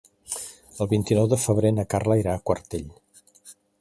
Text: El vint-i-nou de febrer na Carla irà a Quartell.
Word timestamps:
El 0.85 0.87
vint-i-nou 0.93 1.29
de 1.33 1.39
febrer 1.43 1.73
na 1.75 1.85
Carla 1.95 2.17
irà 2.23 2.35
a 2.39 2.43
Quartell. 2.51 2.89